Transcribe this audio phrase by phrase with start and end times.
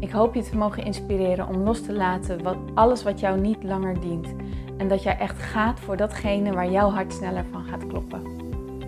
[0.00, 3.62] Ik hoop je te mogen inspireren om los te laten wat, alles wat jou niet
[3.62, 4.34] langer dient.
[4.76, 8.22] En dat jij echt gaat voor datgene waar jouw hart sneller van gaat kloppen.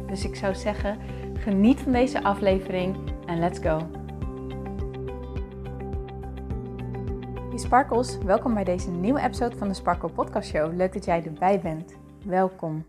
[0.06, 0.98] Dus ik zou zeggen,
[1.34, 3.78] geniet van deze aflevering en let's go.
[7.48, 10.76] Hey Sparkles, welkom bij deze nieuwe episode van de Sparkle Podcast Show.
[10.76, 11.96] Leuk dat jij erbij bent.
[12.24, 12.84] Welkom.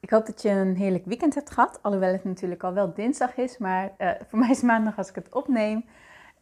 [0.00, 3.36] Ik hoop dat je een heerlijk weekend hebt gehad, alhoewel het natuurlijk al wel dinsdag
[3.36, 5.84] is, maar uh, voor mij is maandag als ik het opneem.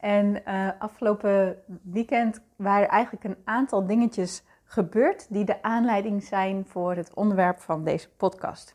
[0.07, 6.95] En uh, afgelopen weekend waren eigenlijk een aantal dingetjes gebeurd die de aanleiding zijn voor
[6.95, 8.75] het onderwerp van deze podcast.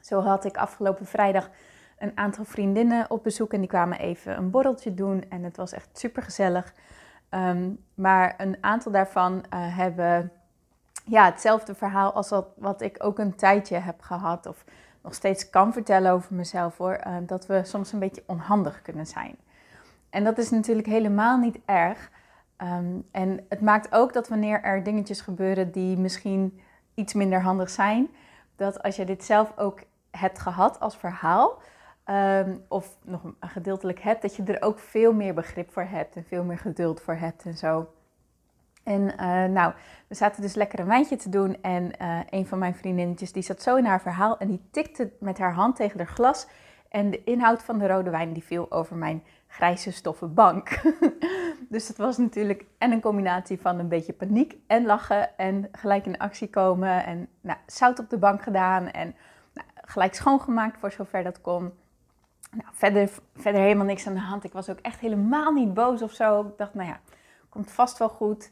[0.00, 1.50] Zo had ik afgelopen vrijdag
[1.98, 5.72] een aantal vriendinnen op bezoek en die kwamen even een borreltje doen en het was
[5.72, 6.74] echt super gezellig.
[7.30, 10.32] Um, maar een aantal daarvan uh, hebben
[11.04, 14.64] ja, hetzelfde verhaal als wat, wat ik ook een tijdje heb gehad of
[15.02, 17.00] nog steeds kan vertellen over mezelf hoor.
[17.06, 19.36] Uh, dat we soms een beetje onhandig kunnen zijn.
[20.10, 22.10] En dat is natuurlijk helemaal niet erg.
[22.62, 26.60] Um, en het maakt ook dat wanneer er dingetjes gebeuren die misschien
[26.94, 28.08] iets minder handig zijn,
[28.56, 31.58] dat als je dit zelf ook hebt gehad als verhaal,
[32.04, 36.24] um, of nog gedeeltelijk hebt, dat je er ook veel meer begrip voor hebt en
[36.24, 37.88] veel meer geduld voor hebt en zo.
[38.82, 39.72] En uh, nou,
[40.06, 43.42] we zaten dus lekker een wijntje te doen en uh, een van mijn vriendinnetjes die
[43.42, 46.46] zat zo in haar verhaal en die tikte met haar hand tegen haar glas
[46.88, 50.80] en de inhoud van de rode wijn die viel over mijn grijze stoffen bank.
[51.68, 56.06] dus het was natuurlijk en een combinatie van een beetje paniek en lachen en gelijk
[56.06, 57.04] in actie komen.
[57.04, 59.14] En nou, zout op de bank gedaan en
[59.54, 61.72] nou, gelijk schoongemaakt voor zover dat kon.
[62.50, 64.44] Nou, verder, verder helemaal niks aan de hand.
[64.44, 66.40] Ik was ook echt helemaal niet boos of zo.
[66.40, 67.00] Ik dacht, nou ja,
[67.48, 68.50] komt vast wel goed.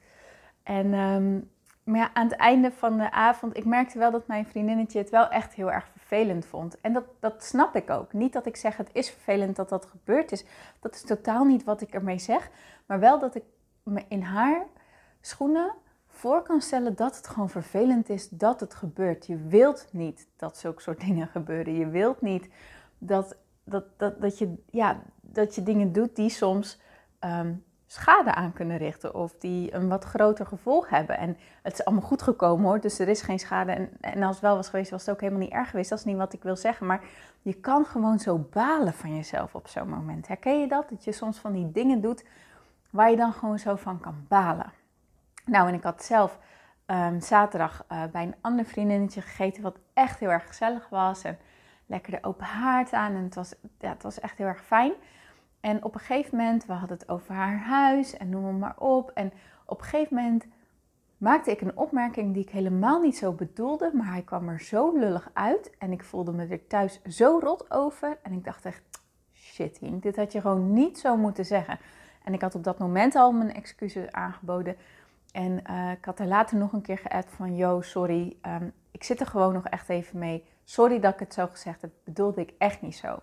[0.62, 1.50] En um,
[1.86, 5.10] maar ja, aan het einde van de avond, ik merkte wel dat mijn vriendinnetje het
[5.10, 6.80] wel echt heel erg vervelend vond.
[6.80, 8.12] En dat, dat snap ik ook.
[8.12, 10.44] Niet dat ik zeg het is vervelend dat dat gebeurd is.
[10.80, 12.50] Dat is totaal niet wat ik ermee zeg.
[12.86, 13.42] Maar wel dat ik
[13.82, 14.66] me in haar
[15.20, 15.74] schoenen
[16.06, 19.26] voor kan stellen dat het gewoon vervelend is dat het gebeurt.
[19.26, 21.74] Je wilt niet dat zulke soort dingen gebeuren.
[21.74, 22.48] Je wilt niet
[22.98, 26.80] dat, dat, dat, dat, je, ja, dat je dingen doet die soms
[27.20, 31.18] um, schade aan kunnen richten of die een wat groter gevolg hebben.
[31.18, 33.72] En het is allemaal goed gekomen hoor, dus er is geen schade.
[33.72, 35.90] En, en als het wel was geweest, was het ook helemaal niet erg geweest.
[35.90, 37.00] Dat is niet wat ik wil zeggen, maar
[37.42, 40.28] je kan gewoon zo balen van jezelf op zo'n moment.
[40.28, 40.88] Herken je dat?
[40.88, 42.24] Dat je soms van die dingen doet
[42.90, 44.72] waar je dan gewoon zo van kan balen.
[45.44, 46.38] Nou, en ik had zelf
[46.86, 51.22] um, zaterdag uh, bij een ander vriendinnetje gegeten, wat echt heel erg gezellig was.
[51.22, 51.38] En
[51.86, 54.92] lekker de open haard aan en het was, ja, het was echt heel erg fijn.
[55.60, 59.10] En op een gegeven moment, we hadden het over haar huis en noem maar op.
[59.10, 59.32] En
[59.64, 60.46] op een gegeven moment
[61.18, 64.98] maakte ik een opmerking die ik helemaal niet zo bedoelde, maar hij kwam er zo
[64.98, 65.70] lullig uit.
[65.78, 68.18] En ik voelde me er thuis zo rot over.
[68.22, 68.82] En ik dacht echt,
[69.32, 71.78] shit dit had je gewoon niet zo moeten zeggen.
[72.24, 74.76] En ik had op dat moment al mijn excuses aangeboden.
[75.32, 79.04] En uh, ik had er later nog een keer geappt van, yo, sorry, um, ik
[79.04, 80.44] zit er gewoon nog echt even mee.
[80.64, 83.18] Sorry dat ik het zo gezegd heb, bedoelde ik echt niet zo.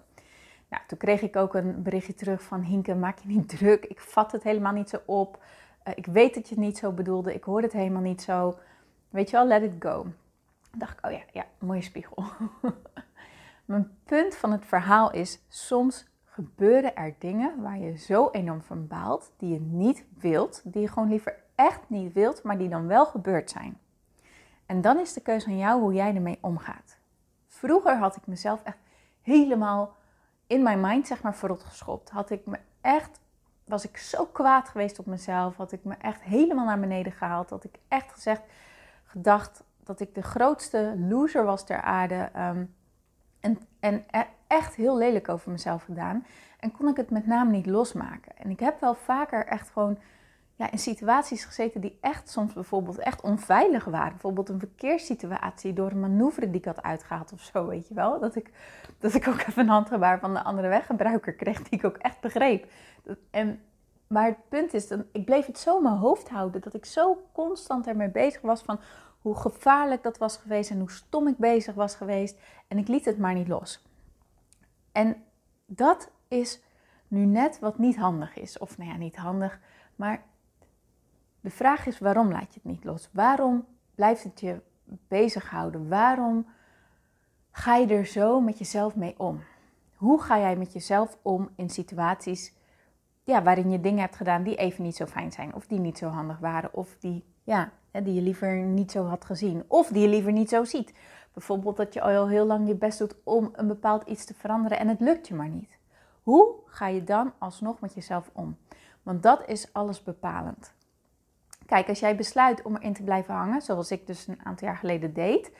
[0.87, 3.85] Toen kreeg ik ook een berichtje terug van Hinke, maak je niet druk.
[3.85, 5.43] Ik vat het helemaal niet zo op.
[5.87, 7.33] Uh, ik weet dat je het niet zo bedoelde.
[7.33, 8.57] Ik hoor het helemaal niet zo.
[9.09, 10.05] Weet je wel, let it go.
[10.77, 12.23] Dacht ik, oh ja, ja, mooie spiegel.
[13.65, 18.87] Mijn punt van het verhaal is, soms gebeuren er dingen waar je zo enorm van
[18.87, 22.87] baalt, die je niet wilt, die je gewoon liever echt niet wilt, maar die dan
[22.87, 23.77] wel gebeurd zijn.
[24.65, 26.97] En dan is de keuze aan jou hoe jij ermee omgaat.
[27.47, 28.77] Vroeger had ik mezelf echt
[29.21, 29.95] helemaal
[30.53, 32.09] in mijn mind zeg maar verrot geschopt.
[32.09, 33.19] Had ik me echt,
[33.65, 35.55] was ik zo kwaad geweest op mezelf.
[35.55, 37.49] Had ik me echt helemaal naar beneden gehaald.
[37.49, 38.41] Had ik echt gezegd,
[39.05, 42.29] gedacht dat ik de grootste loser was ter aarde.
[42.37, 42.75] Um,
[43.39, 44.03] en, en
[44.47, 46.25] echt heel lelijk over mezelf gedaan.
[46.59, 48.37] En kon ik het met name niet losmaken.
[48.37, 49.97] En ik heb wel vaker echt gewoon
[50.63, 54.11] ja, in situaties gezeten die echt soms bijvoorbeeld echt onveilig waren.
[54.11, 58.19] Bijvoorbeeld een verkeerssituatie door een manoeuvre die ik had uitgehaald of zo, weet je wel.
[58.19, 58.51] Dat ik,
[58.99, 62.19] dat ik ook even een handgebaar van de andere weggebruiker kreeg die ik ook echt
[62.19, 62.71] begreep.
[63.29, 63.61] En,
[64.07, 66.85] maar het punt is, dat ik bleef het zo in mijn hoofd houden dat ik
[66.85, 68.79] zo constant ermee bezig was van
[69.19, 72.39] hoe gevaarlijk dat was geweest en hoe stom ik bezig was geweest.
[72.67, 73.83] En ik liet het maar niet los.
[74.91, 75.23] En
[75.65, 76.61] dat is
[77.07, 78.57] nu net wat niet handig is.
[78.57, 79.59] Of nou ja, niet handig,
[79.95, 80.23] maar
[81.43, 83.09] de vraag is waarom laat je het niet los?
[83.11, 84.61] Waarom blijft het je
[85.07, 85.89] bezighouden?
[85.89, 86.45] Waarom
[87.51, 89.43] ga je er zo met jezelf mee om?
[89.95, 92.53] Hoe ga jij met jezelf om in situaties
[93.23, 95.97] ja, waarin je dingen hebt gedaan die even niet zo fijn zijn, of die niet
[95.97, 100.01] zo handig waren, of die, ja, die je liever niet zo had gezien, of die
[100.01, 100.93] je liever niet zo ziet?
[101.33, 104.79] Bijvoorbeeld dat je al heel lang je best doet om een bepaald iets te veranderen
[104.79, 105.77] en het lukt je maar niet.
[106.21, 108.57] Hoe ga je dan alsnog met jezelf om?
[109.01, 110.73] Want dat is alles bepalend.
[111.65, 114.77] Kijk, als jij besluit om erin te blijven hangen, zoals ik dus een aantal jaar
[114.77, 115.51] geleden deed,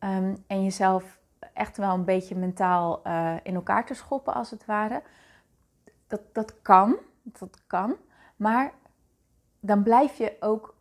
[0.00, 1.18] um, en jezelf
[1.52, 5.02] echt wel een beetje mentaal uh, in elkaar te schoppen als het ware,
[6.06, 7.96] dat, dat kan, dat kan,
[8.36, 8.72] maar
[9.60, 10.74] dan blijf je ook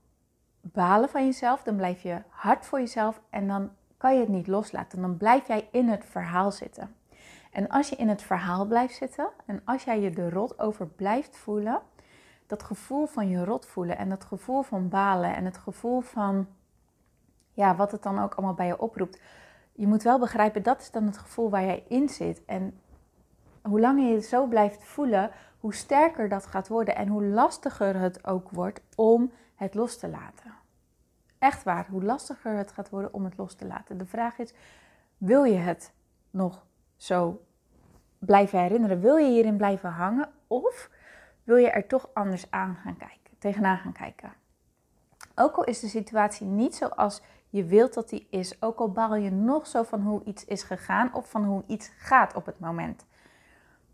[0.62, 4.48] balen van jezelf, dan blijf je hard voor jezelf en dan kan je het niet
[4.48, 5.02] loslaten.
[5.02, 6.96] Dan blijf jij in het verhaal zitten.
[7.52, 10.88] En als je in het verhaal blijft zitten en als jij je er rot over
[10.88, 11.81] blijft voelen,
[12.54, 16.48] dat gevoel van je rot voelen en dat gevoel van balen en het gevoel van,
[17.54, 19.22] ja, wat het dan ook allemaal bij je oproept.
[19.72, 22.46] Je moet wel begrijpen, dat is dan het gevoel waar jij in zit.
[22.46, 22.80] En
[23.62, 27.96] hoe langer je het zo blijft voelen, hoe sterker dat gaat worden en hoe lastiger
[27.96, 30.54] het ook wordt om het los te laten.
[31.40, 33.98] Echt waar, hoe lastiger het gaat worden om het los te laten.
[33.98, 34.54] De vraag is,
[35.18, 35.94] wil je het
[36.30, 36.66] nog
[36.96, 37.42] zo
[38.20, 39.00] blijven herinneren?
[39.00, 40.30] Wil je hierin blijven hangen?
[40.48, 40.90] Of
[41.44, 44.34] wil je er toch anders aan gaan kijken, tegenaan gaan kijken?
[45.36, 49.16] Ook al is de situatie niet zoals je wilt dat die is, ook al baal
[49.16, 52.60] je nog zo van hoe iets is gegaan of van hoe iets gaat op het
[52.60, 53.06] moment.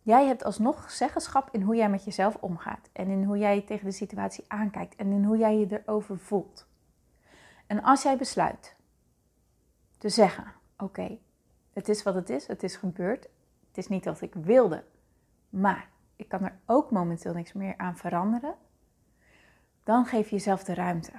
[0.01, 3.85] Jij hebt alsnog zeggenschap in hoe jij met jezelf omgaat en in hoe jij tegen
[3.85, 6.67] de situatie aankijkt en in hoe jij je erover voelt.
[7.67, 8.75] En als jij besluit
[9.97, 11.17] te zeggen: Oké,
[11.73, 13.29] het is wat het is, het is gebeurd,
[13.67, 14.83] het is niet wat ik wilde,
[15.49, 18.55] maar ik kan er ook momenteel niks meer aan veranderen,
[19.83, 21.11] dan geef je jezelf de ruimte.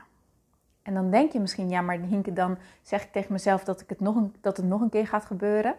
[0.82, 3.88] En dan denk je misschien, ja, maar Hinke, dan zeg ik tegen mezelf dat, ik
[3.88, 5.75] het nog een, dat het nog een keer gaat gebeuren.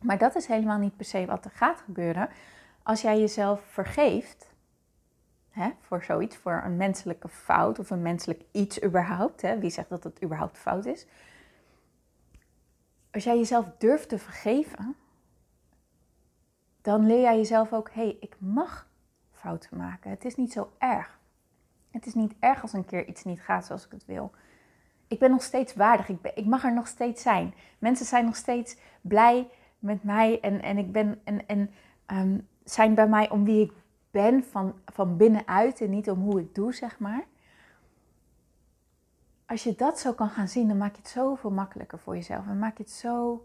[0.00, 2.28] Maar dat is helemaal niet per se wat er gaat gebeuren.
[2.82, 4.52] Als jij jezelf vergeeft
[5.50, 9.42] hè, voor zoiets, voor een menselijke fout of een menselijk iets überhaupt.
[9.42, 11.06] Hè, wie zegt dat het überhaupt fout is?
[13.10, 14.96] Als jij jezelf durft te vergeven,
[16.84, 18.88] dan leer jij jezelf ook, hé, hey, ik mag
[19.30, 20.10] fouten maken.
[20.10, 21.18] Het is niet zo erg.
[21.90, 24.30] Het is niet erg als een keer iets niet gaat zoals ik het wil.
[25.08, 26.08] Ik ben nog steeds waardig.
[26.08, 27.54] Ik, mag er nog steeds zijn.
[27.78, 31.70] Mensen zijn nog steeds blij met mij en, en, ik ben, en, en
[32.06, 33.72] ehm, zijn bij mij om wie ik
[34.10, 37.24] ben van, van binnenuit en niet om hoe ik doe, zeg maar.
[39.46, 42.46] Als je dat zo kan gaan zien, dan maak je het zoveel makkelijker voor jezelf.
[42.46, 43.44] En maak je het zo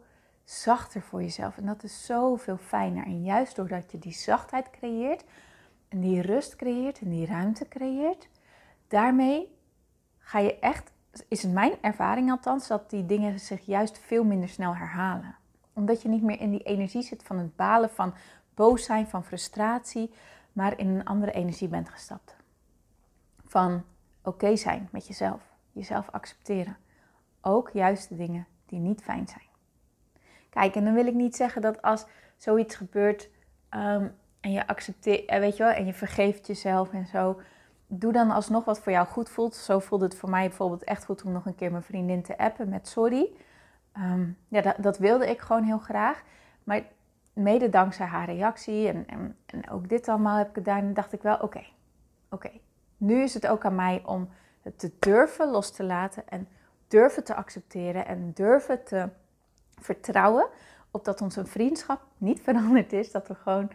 [0.50, 1.57] zachter voor jezelf.
[1.57, 3.06] En dat is zoveel fijner.
[3.06, 5.24] En juist doordat je die zachtheid creëert
[5.88, 8.30] en die rust creëert en die ruimte creëert,
[8.88, 9.56] daarmee
[10.18, 10.92] ga je echt,
[11.28, 15.36] is het mijn ervaring althans, dat die dingen zich juist veel minder snel herhalen.
[15.74, 18.13] Omdat je niet meer in die energie zit van het balen, van
[18.54, 20.13] boos zijn, van frustratie,
[20.54, 22.36] maar in een andere energie bent gestapt.
[23.46, 23.84] Van
[24.24, 25.42] oké zijn met jezelf,
[25.72, 26.78] jezelf accepteren.
[27.42, 29.49] Ook juist de dingen die niet fijn zijn.
[30.50, 32.06] Kijk, en dan wil ik niet zeggen dat als
[32.38, 33.30] zoiets gebeurt
[33.69, 34.07] ehm,
[34.40, 37.42] en je accepteert, eh, weet je wel, en je vergeeft jezelf en zo,
[37.88, 39.56] doe dan alsnog wat voor jou goed voelt.
[39.56, 42.38] Zo voelde het voor mij bijvoorbeeld echt goed om nog een keer mijn vriendin te
[42.38, 43.29] appen met sorry.
[43.91, 46.24] Ehm, ja, dat, dat, wilde ik gewoon heel graag.
[46.63, 46.82] Maar
[47.34, 49.06] mede dankzij haar reactie en,
[49.46, 51.63] en, ook dit allemaal heb ik gedaan, dacht ik wel, oké,
[52.29, 52.51] oké.
[52.98, 54.29] Nu is het ook aan mij om
[54.62, 56.48] het te durven los te laten en
[56.88, 59.10] durven te accepteren en durven te
[59.81, 60.48] vertrouwen
[60.91, 63.69] op dat onze vriendschap niet veranderd is, dat we gewoon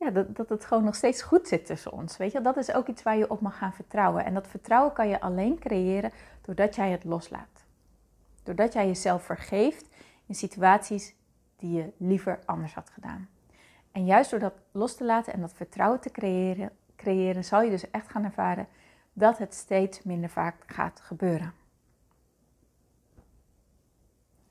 [0.00, 2.16] ja, dat, dat het gewoon nog steeds goed zit tussen ons.
[2.16, 4.24] Weet je, dat is ook iets waar je op mag gaan vertrouwen.
[4.24, 7.64] En dat vertrouwen kan je alleen creëren doordat jij het loslaat.
[8.42, 9.88] Doordat jij jezelf vergeeft
[10.26, 11.14] in situaties
[11.56, 13.28] die je liever anders had gedaan.
[13.92, 17.70] En juist door dat los te laten en dat vertrouwen te creëren, creëren zal je
[17.70, 18.66] dus echt gaan ervaren
[19.12, 21.52] dat het steeds minder vaak gaat gebeuren.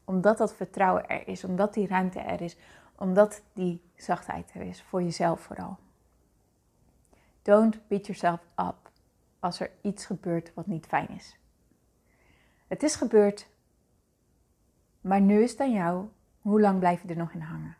[0.09, 2.57] Omdat dat vertrouwen er is, omdat die ruimte er is,
[2.95, 5.77] omdat die zachtheid er is, voor jezelf vooral.
[7.41, 8.91] Don't beat yourself up
[9.39, 11.37] als er iets gebeurt wat niet fijn is.
[12.67, 13.49] Het is gebeurd,
[15.01, 16.07] maar nu is het aan jou.
[16.41, 17.77] Hoe lang blijf je er nog in hangen?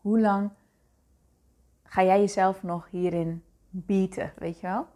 [0.00, 0.50] Hoe lang
[1.82, 4.86] ga jij jezelf nog hierin bieten, weet je wel?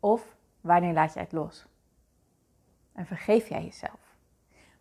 [0.00, 1.66] Of wanneer laat jij het los?
[2.92, 4.01] En vergeef jij jezelf?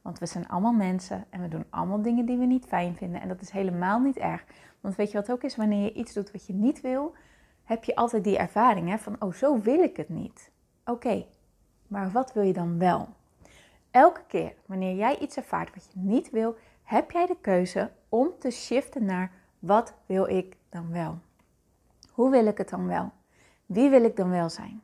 [0.02, 3.22] Want we zijn allemaal mensen en we doen allemaal dingen die we niet fijn vinden.
[3.22, 4.46] En dat is helemaal niet erg.
[4.80, 5.56] Want weet je wat ook is?
[5.56, 7.14] Wanneer je iets doet wat je niet wil,
[7.64, 10.52] heb je altijd die ervaring hè, van, oh, zo wil ik het niet.
[10.86, 11.26] Oké,
[11.88, 13.08] maar wat wil je dan wel?
[13.92, 18.30] Elke keer wanneer jij iets ervaart wat je niet wil, heb jij de keuze om
[18.40, 21.18] te shiften naar wat wil ik dan wel?
[22.12, 23.12] Hoe wil ik het dan wel?
[23.66, 24.82] Wie wil ik dan wel zijn?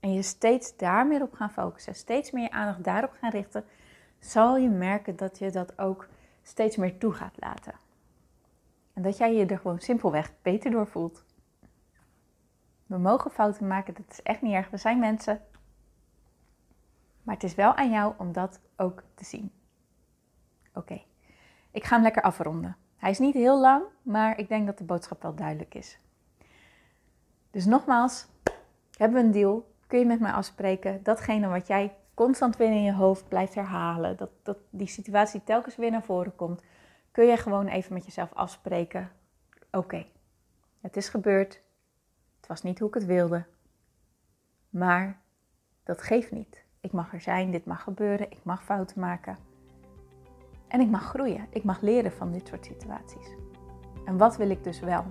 [0.00, 3.64] En je steeds daar meer op gaan focussen, steeds meer je aandacht daarop gaan richten,
[4.18, 6.08] zal je merken dat je dat ook
[6.42, 7.74] steeds meer toe gaat laten.
[8.92, 11.24] En dat jij je er gewoon simpelweg beter door voelt.
[12.86, 14.70] We mogen fouten maken, dat is echt niet erg.
[14.70, 15.40] We zijn mensen.
[17.22, 19.52] Maar het is wel aan jou om dat ook te zien.
[20.74, 21.02] Oké,
[21.70, 22.76] ik ga hem lekker afronden.
[22.96, 25.98] Hij is niet heel lang, maar ik denk dat de boodschap wel duidelijk is.
[27.50, 28.26] Dus nogmaals,
[28.96, 29.69] hebben we een deal?
[29.90, 34.16] Kun je met mij afspreken datgene wat jij constant weer in je hoofd blijft herhalen,
[34.16, 36.62] dat, dat die situatie telkens weer naar voren komt,
[37.10, 39.10] kun je gewoon even met jezelf afspreken.
[39.70, 40.06] Oké,
[40.80, 41.62] het is gebeurd.
[42.36, 43.44] Het was niet hoe ik het wilde.
[44.68, 45.20] Maar
[45.84, 46.64] dat geeft niet.
[46.80, 49.38] Ik mag er zijn, dit mag gebeuren, ik mag fouten maken.
[50.68, 51.46] En ik mag groeien.
[51.50, 53.34] Ik mag leren van dit soort situaties.
[54.04, 55.04] En wat wil ik dus wel?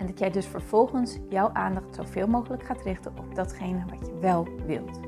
[0.00, 4.18] En dat jij dus vervolgens jouw aandacht zoveel mogelijk gaat richten op datgene wat je
[4.20, 5.00] wel wilt.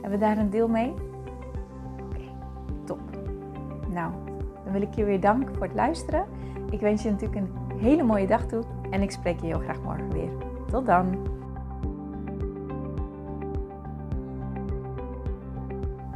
[0.00, 0.94] Hebben we daar een deel mee?
[2.02, 2.22] Oké,
[2.84, 3.00] top.
[3.88, 4.12] Nou,
[4.64, 6.26] dan wil ik je weer danken voor het luisteren.
[6.70, 9.82] Ik wens je natuurlijk een hele mooie dag toe en ik spreek je heel graag
[9.82, 10.30] morgen weer.
[10.70, 11.29] Tot dan!